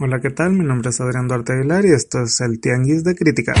[0.00, 0.52] Hola, ¿qué tal?
[0.52, 3.52] Mi nombre es Adrián Duarte Aguilar y esto es el Tianguis de Crítica.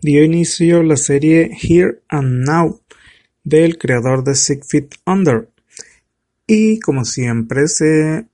[0.00, 2.80] Dio inicio la serie Here and Now
[3.44, 5.50] del creador de Six Feet Under
[6.46, 8.26] y como siempre se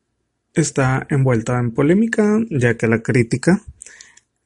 [0.52, 3.60] está envuelta en polémica ya que la crítica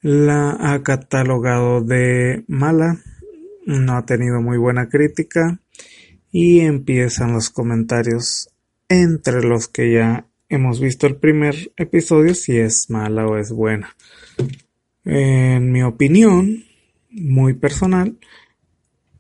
[0.01, 2.97] la ha catalogado de mala,
[3.67, 5.61] no ha tenido muy buena crítica
[6.33, 8.49] y empiezan los comentarios
[8.89, 13.95] entre los que ya hemos visto el primer episodio si es mala o es buena.
[15.05, 16.65] En mi opinión,
[17.11, 18.19] muy personal,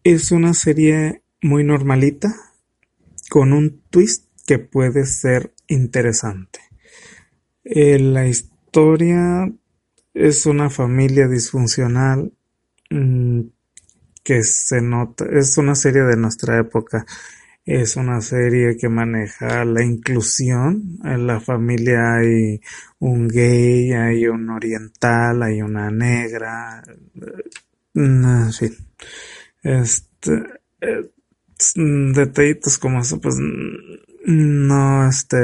[0.05, 2.34] es una serie muy normalita
[3.29, 6.60] con un twist que puede ser interesante.
[7.65, 9.52] Eh, la historia
[10.15, 12.32] es una familia disfuncional
[12.91, 13.41] mm,
[14.24, 17.07] que se nota, es una serie de nuestra época
[17.69, 20.99] es una serie que maneja la inclusión.
[21.05, 22.61] En la familia hay
[22.99, 26.83] un gay, hay un oriental, hay una negra.
[27.95, 28.75] En fin.
[29.63, 30.33] Este.
[30.80, 31.10] Eh,
[32.15, 33.37] detallitos como eso, pues.
[34.25, 35.37] No, este.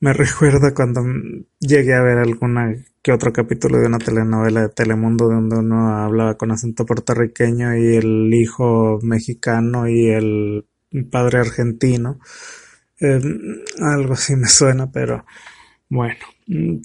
[0.00, 1.02] Me recuerda cuando
[1.60, 6.36] llegué a ver alguna que otro capítulo de una telenovela de Telemundo donde uno hablaba
[6.36, 10.66] con acento puertorriqueño y el hijo mexicano y el
[11.10, 12.18] padre argentino.
[13.00, 13.20] Eh,
[13.80, 15.24] algo así me suena, pero
[15.88, 16.20] bueno,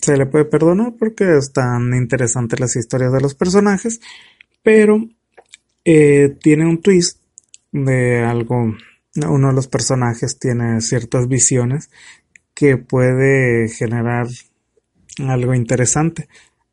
[0.02, 4.02] se le puede perdonar porque están interesantes las historias de los personajes,
[4.64, 5.08] pero
[5.84, 7.20] eh, tiene un twist
[7.72, 8.75] de algo,
[9.28, 11.90] uno de los personajes tiene ciertas visiones
[12.56, 14.28] que puede generar
[15.19, 16.28] algo interesante.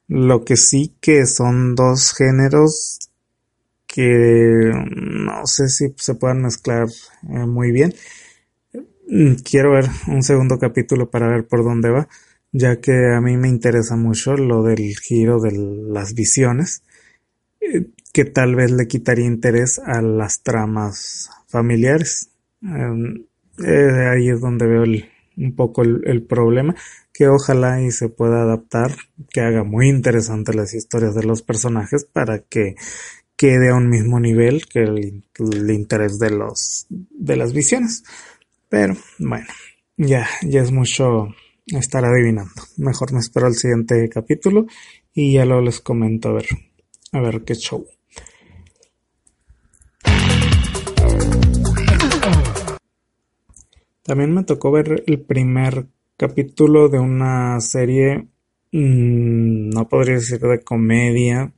[0.09, 3.12] Lo que sí que son dos géneros
[3.93, 6.89] que no sé si se puedan mezclar
[7.29, 7.95] eh, muy bien.
[9.09, 12.09] Mm, quiero ver un segundo capítulo para ver por dónde va,
[12.53, 16.83] ya que a mí me interesa mucho lo del giro de las visiones,
[17.61, 22.31] eh, que tal vez le quitaría interés a las tramas familiares.
[22.63, 23.27] Em,
[23.63, 24.85] eh, ahí es donde veo
[25.37, 26.75] un poco el, el, problema,
[27.13, 28.93] que ojalá y se pueda adaptar,
[29.31, 32.77] que haga muy interesante las historias de los personajes para que
[33.43, 35.25] quede a un mismo nivel que el,
[35.69, 38.05] interés de los de las visiones.
[38.69, 39.49] Pero bueno,
[39.97, 41.35] ya, ya es mucho
[41.67, 42.53] estar adivinando.
[42.77, 44.67] Mejor me espero al siguiente capítulo
[45.13, 46.47] y ya lo les comento a ver,
[47.11, 47.85] a ver qué show.
[54.05, 58.29] También me tocó ver el primer capítulo de una serie,
[58.71, 61.53] mmm, no podría decir de comedia,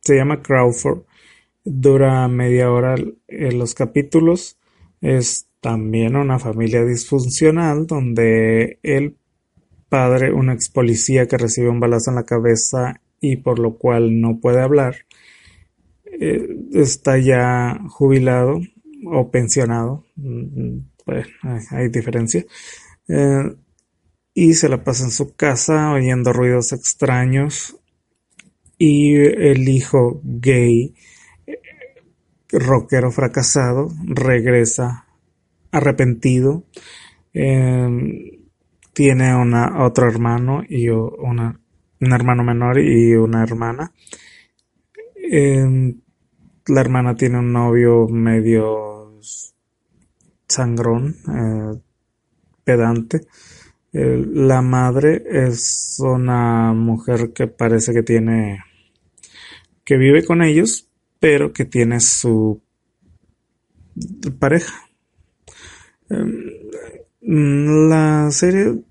[0.00, 1.02] se llama Crawford.
[1.64, 2.94] Dura media hora
[3.28, 4.58] en los capítulos.
[5.00, 9.16] Es también una familia disfuncional donde el
[9.88, 14.20] padre, un ex policía que recibe un balazo en la cabeza y por lo cual
[14.20, 14.96] no puede hablar,
[16.04, 18.60] eh, está ya jubilado
[19.06, 20.04] o pensionado.
[21.04, 21.26] Pues,
[21.70, 22.44] hay diferencia.
[23.08, 23.56] Eh,
[24.32, 27.79] y se la pasa en su casa oyendo ruidos extraños
[28.82, 30.94] y el hijo gay,
[32.50, 35.04] rockero fracasado, regresa
[35.70, 36.64] arrepentido.
[37.34, 38.40] Em,
[38.94, 41.60] tiene una, otro hermano y una,
[42.00, 43.92] un hermano menor y una hermana.
[45.14, 46.00] Em,
[46.66, 49.20] la hermana tiene un novio medio
[50.48, 51.78] sangrón, eh,
[52.64, 53.26] pedante.
[53.92, 58.60] la madre es una mujer que parece que tiene
[59.84, 62.62] que vive con ellos, pero que tiene su
[64.38, 64.88] pareja.
[66.08, 68.82] Em, la serie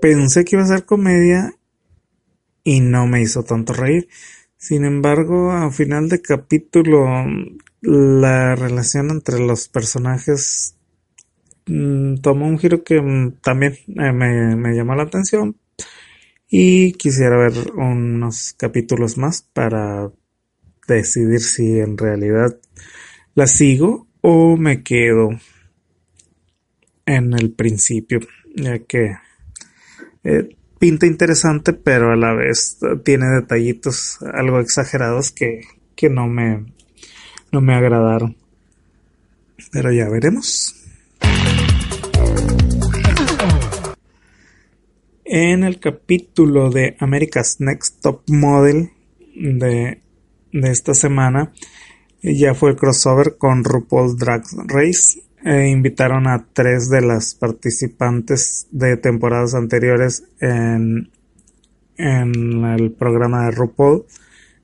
[0.00, 1.54] pensé que iba a ser comedia
[2.62, 4.08] y no me hizo tanto reír.
[4.56, 7.06] Sin embargo, al final de capítulo,
[7.82, 10.76] la relación entre los personajes
[11.66, 15.56] mm, tomó un giro que mm, también eh, me, me llamó la atención,
[16.56, 20.12] y quisiera ver unos capítulos más para
[20.86, 22.56] decidir si en realidad
[23.34, 25.30] la sigo o me quedo
[27.06, 28.20] en el principio,
[28.54, 29.16] ya que
[30.22, 35.62] eh, pinta interesante, pero a la vez tiene detallitos algo exagerados que,
[35.96, 36.66] que no me
[37.50, 38.36] no me agradaron.
[39.72, 40.73] Pero ya veremos.
[45.36, 48.92] En el capítulo de America's Next Top Model
[49.34, 50.00] de,
[50.52, 51.52] esta semana
[52.22, 55.24] ya fue el crossover con RuPaul Drag Race.
[55.44, 61.10] e invitaron a tres de las participantes de temporadas anteriores en,
[61.96, 64.04] en el programa de RuPaul.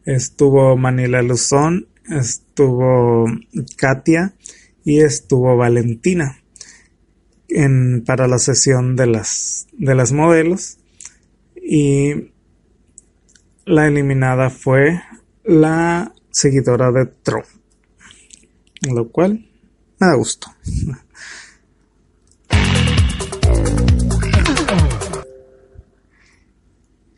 [0.05, 3.25] Estuvo Manila Luzón, estuvo
[3.77, 4.35] Katia
[4.85, 6.41] y estuvo Valentina
[7.51, 10.79] en, para la sesión de las, de las modelos.
[11.57, 12.33] Y
[13.65, 15.01] la eliminada fue
[15.45, 17.47] la seguidora de Trump.
[18.93, 19.47] Lo cual
[19.99, 20.49] me da gusto.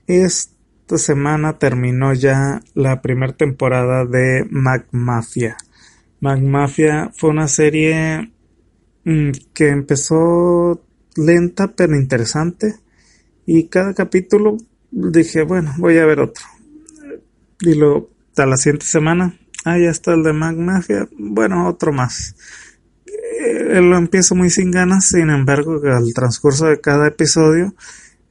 [0.07, 5.57] Esta semana terminó ya la primera temporada de Mag Mafia.
[6.21, 8.31] Mafia fue una serie
[9.05, 10.81] que empezó
[11.17, 12.77] lenta pero interesante.
[13.47, 14.57] Y cada capítulo
[14.91, 16.45] dije bueno voy a ver otro
[17.61, 19.35] y luego a la siguiente semana
[19.65, 22.37] ah ya está el de Mag Mafia bueno otro más.
[23.07, 27.75] Eh, lo empiezo muy sin ganas, sin embargo, al transcurso de cada episodio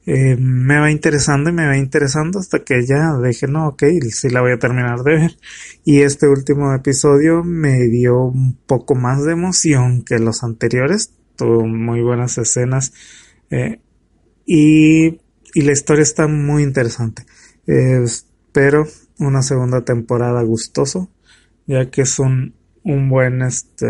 [0.06, 4.28] eh, me va interesando y me va interesando hasta que ya dije, no, ok, sí
[4.30, 5.36] la voy a terminar de ver.
[5.84, 11.66] Y este último episodio me dio un poco más de emoción que los anteriores, tuvo
[11.66, 12.92] muy buenas escenas
[13.50, 13.80] eh,
[14.44, 15.20] y,
[15.54, 17.24] y, la historia está muy interesante.
[17.66, 18.86] espero
[19.18, 21.10] una segunda temporada gustoso,
[21.66, 23.86] ya que es un, un buen este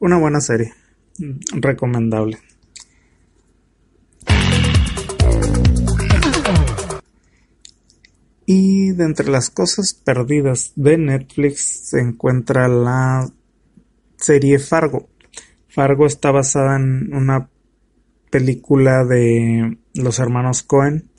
[0.00, 0.72] una buena serie.
[1.52, 2.38] Recomendable.
[8.50, 13.28] Y de entre las cosas perdidas de Netflix se encuentra la
[14.16, 15.10] serie Fargo.
[15.68, 17.50] Fargo está basada en una
[18.30, 21.10] película de los hermanos Cohen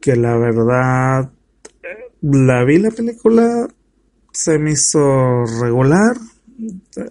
[0.00, 1.30] que la verdad
[2.22, 3.68] la vi la película
[4.32, 6.16] se me hizo regular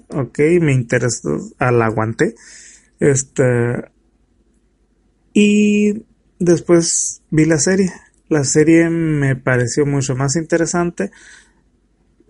[0.09, 2.35] ok, me interesó, al aguante.
[2.99, 3.43] Este,
[5.33, 6.05] y
[6.39, 7.91] después vi la serie.
[8.31, 11.11] La serie me pareció mucho más interesante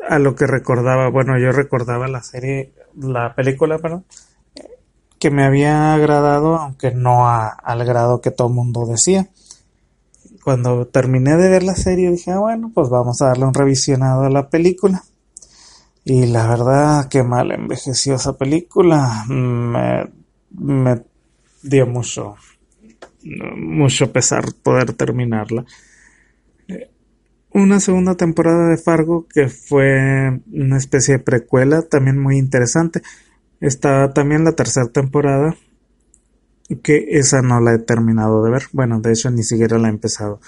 [0.09, 1.11] a lo que recordaba.
[1.11, 4.05] Bueno, yo recordaba la serie, la película, perdón,
[5.19, 9.29] que me había agradado, aunque no al grado que todo el mundo decía.
[10.43, 14.23] Cuando terminé de ver la serie dije, ah, bueno, pues vamos a darle un revisionado
[14.23, 15.03] a la película.
[16.03, 19.23] Y la verdad, que mal envejeció esa película.
[19.27, 20.09] Me,
[20.49, 21.03] me
[21.61, 22.37] dio mucho,
[23.23, 25.63] mucho pesar poder terminarla.
[27.53, 33.01] Una segunda temporada de Fargo que fue una especie de precuela, también muy interesante.
[33.59, 35.55] Está también la tercera temporada,
[36.81, 38.63] que esa no la he terminado de ver.
[38.71, 40.39] Bueno, de hecho ni siquiera la he empezado.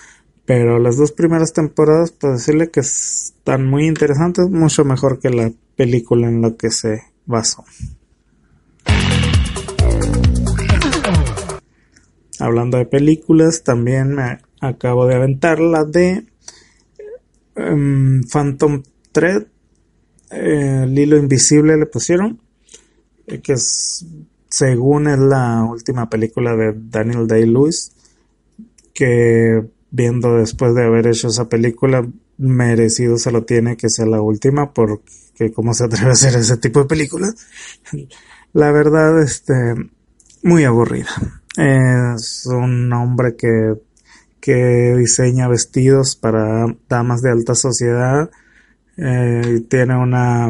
[0.45, 5.51] Pero las dos primeras temporadas, puedo decirle que están muy interesantes, mucho mejor que la
[5.75, 7.65] película en la que se basó.
[12.39, 16.25] Hablando de películas, también me acabo de aventar la de
[17.55, 19.47] em, Phantom Thread,
[20.31, 22.39] eh, el hilo invisible le pusieron,
[23.27, 24.05] eh, que es,
[24.49, 27.91] según es la última película de Daniel Day-Lewis,
[28.93, 32.07] que viendo después de haber hecho esa película,
[32.37, 36.57] merecido se lo tiene que sea la última, porque cómo se atreve a hacer ese
[36.57, 37.35] tipo de películas.
[38.53, 39.75] la verdad, este,
[40.41, 41.09] muy aburrida.
[41.57, 43.75] Es un hombre que,
[44.43, 48.29] que diseña vestidos para damas de alta sociedad.
[48.97, 50.49] Eh, tiene una,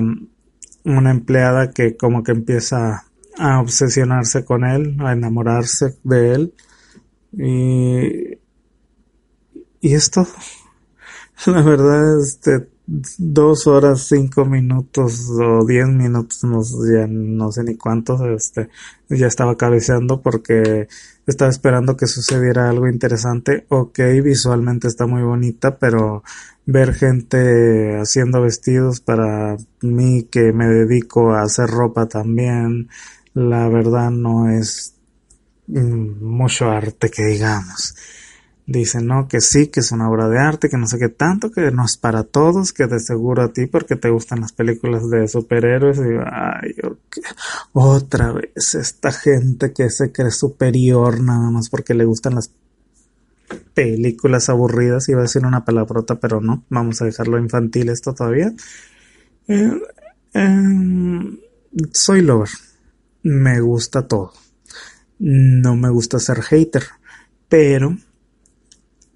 [0.83, 3.05] una empleada que como que empieza
[3.37, 6.53] a obsesionarse con él, a enamorarse de él.
[7.33, 8.43] Y
[9.83, 10.25] y esto,
[11.45, 17.75] la verdad, este, dos horas, cinco minutos o diez minutos, no, ya no sé ni
[17.75, 18.69] cuántos, este,
[19.09, 20.87] ya estaba cabeceando porque
[21.25, 23.65] estaba esperando que sucediera algo interesante.
[23.69, 26.23] Ok, visualmente está muy bonita, pero
[26.65, 32.89] ver gente haciendo vestidos para mí que me dedico a hacer ropa también,
[33.33, 34.95] la verdad no es
[35.67, 37.95] mm, mucho arte que digamos.
[38.65, 41.51] Dicen, no, que sí, que es una obra de arte, que no sé qué tanto,
[41.51, 45.09] que no es para todos, que de seguro a ti porque te gustan las películas
[45.09, 45.97] de superhéroes.
[45.97, 46.75] Y ay,
[47.73, 52.51] otra vez esta gente que se cree superior nada más porque le gustan las
[53.73, 55.09] películas aburridas.
[55.09, 58.53] Iba a decir una palabrota, pero no, vamos a dejarlo infantil esto todavía.
[59.49, 59.81] Eh,
[60.33, 61.37] em,
[61.91, 62.49] soy lover.
[63.23, 64.31] Me gusta todo.
[65.19, 66.83] No me gusta ser hater,
[67.49, 67.97] pero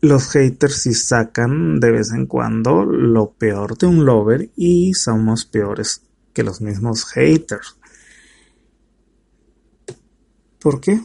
[0.07, 5.45] los haters sí sacan de vez en cuando lo peor de un lover y somos
[5.45, 7.77] peores que los mismos haters.
[10.59, 10.99] ¿Por qué?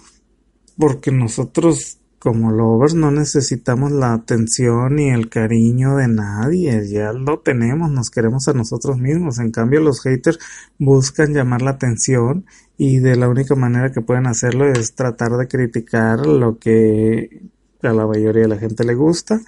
[0.76, 7.40] Porque nosotros como lovers no necesitamos la atención ni el cariño de nadie, ya lo
[7.40, 9.40] tenemos, nos queremos a nosotros mismos.
[9.40, 10.38] En cambio, los haters
[10.78, 12.46] buscan llamar la atención
[12.78, 17.42] y de la única manera que pueden hacerlo es tratar de criticar lo que
[17.88, 19.40] a la mayoría de la gente le gusta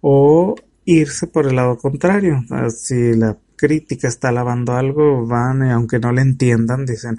[0.00, 0.54] o
[0.84, 2.44] irse por el lado contrario.
[2.74, 7.16] Si la crítica está lavando algo, van y aunque no le entiendan, dicen,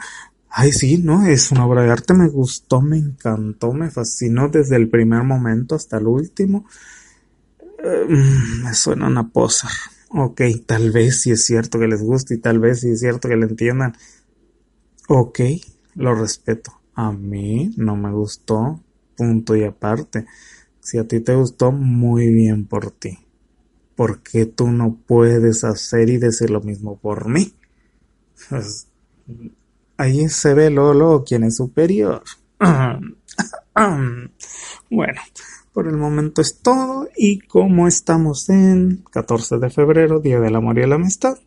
[0.51, 4.77] Ay, sí, no, es una obra de arte, me gustó, me encantó, me fascinó desde
[4.77, 6.65] el primer momento hasta el último.
[7.83, 9.69] Mm, me suena una posa.
[10.09, 13.29] Ok, tal vez sí es cierto que les guste y tal vez sí es cierto
[13.29, 13.95] que le entiendan.
[15.07, 15.39] Ok,
[15.95, 16.81] lo respeto.
[16.95, 18.81] A mí no me gustó,
[19.19, 20.25] punto y aparte.
[20.79, 23.19] Si a ti te gustó, muy bien por ti.
[23.95, 27.53] ¿Por qué tú no puedes hacer y decir lo mismo por mí?
[28.49, 28.87] Pues,
[29.97, 32.23] Ahí se ve Lolo quién es superior.
[34.89, 35.21] bueno,
[35.73, 40.79] por el momento es todo y como estamos en 14 de febrero, Día del Amor
[40.79, 41.37] y la Amistad,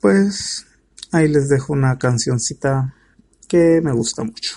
[0.00, 0.64] pues
[1.10, 2.94] ahí les dejo una cancioncita
[3.48, 4.54] que me gusta mucho.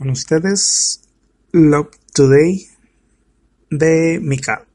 [0.00, 1.02] Con ustedes,
[1.52, 2.66] Love Today
[3.70, 4.66] de Mika.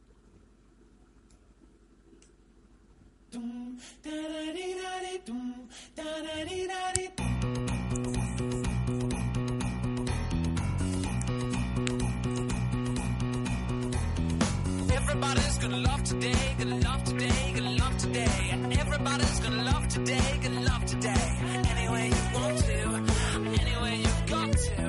[15.76, 18.78] Gonna love today, gonna love today, gonna love today.
[18.80, 21.40] Everybody's gonna love today, gonna love today.
[21.70, 24.84] Any way you want to, any way you've got to.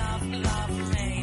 [0.00, 1.21] Love, love me,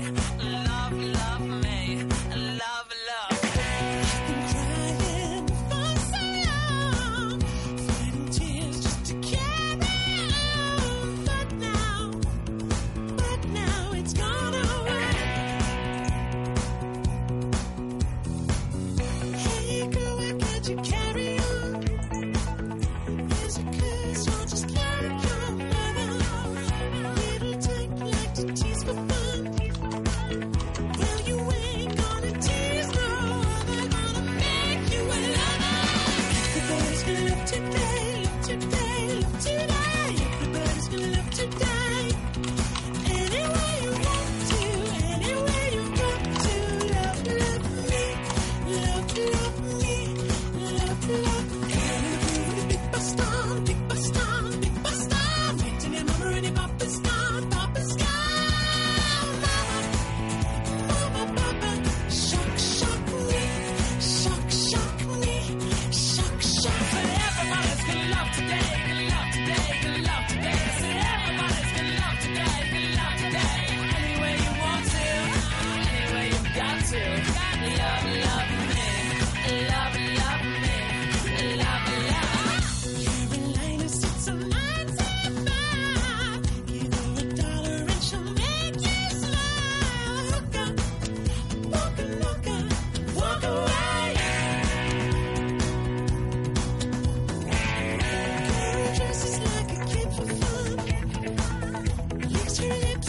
[20.70, 20.99] you can.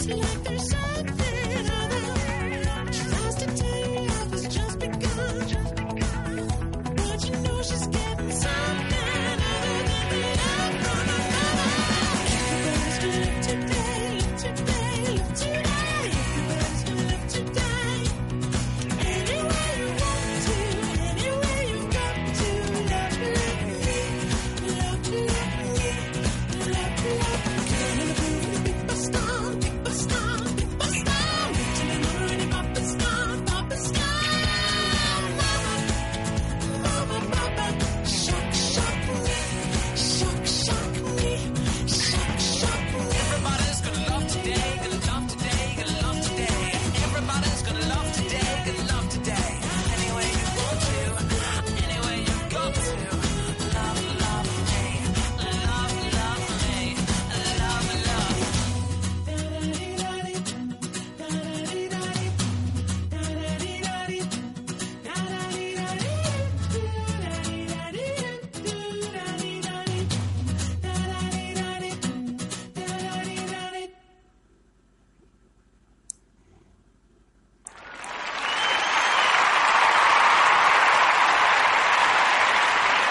[0.03, 0.80] It's like there's